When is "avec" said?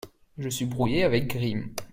1.03-1.27